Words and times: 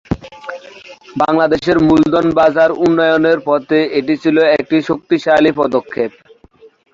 বাংলাদেশের 1.21 1.77
মূলধন 1.87 2.25
বাজার 2.39 2.69
উন্নয়নের 2.85 3.39
পথে 3.47 3.79
এটি 3.99 4.13
ছিল 4.23 4.37
একটি 4.55 4.77
শক্তিশালী 4.89 5.51
পদক্ষেপ। 5.59 6.11